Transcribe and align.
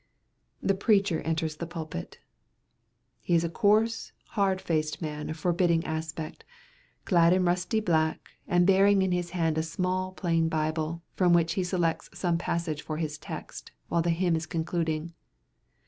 The 0.63 0.73
preacher 0.73 1.21
enters 1.21 1.57
the 1.57 1.67
pulpit. 1.67 2.17
He 3.19 3.35
is 3.35 3.43
a 3.43 3.49
coarse, 3.49 4.13
hard 4.29 4.59
faced 4.59 4.99
man 4.99 5.29
of 5.29 5.37
forbidding 5.37 5.85
aspect, 5.85 6.43
clad 7.05 7.33
in 7.33 7.45
rusty 7.45 7.79
black, 7.79 8.29
and 8.47 8.65
bearing 8.65 9.03
in 9.03 9.11
his 9.11 9.29
hand 9.29 9.59
a 9.59 9.61
small 9.61 10.11
plain 10.13 10.49
Bible 10.49 11.03
from 11.13 11.33
which 11.33 11.53
he 11.53 11.63
selects 11.63 12.09
some 12.15 12.39
passage 12.39 12.81
for 12.81 12.97
his 12.97 13.19
text, 13.19 13.73
while 13.89 14.01
the 14.01 14.09
hymn 14.09 14.35
is 14.35 14.47
concluding. 14.47 15.13